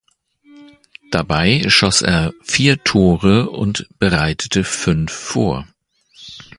Dabei 1.11 1.65
schoss 1.69 2.01
er 2.01 2.33
vier 2.41 2.83
Tore 2.83 3.51
und 3.51 3.87
bereitete 3.99 4.63
fünf 4.63 5.11
vor. 5.13 5.67